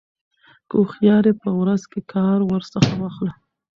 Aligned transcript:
كه 0.69 0.75
هوښيار 0.81 1.23
يې 1.29 1.33
په 1.41 1.49
ورځ 1.61 1.81
كار 2.13 2.39
ورڅخه 2.51 2.91
واخله 3.01 3.33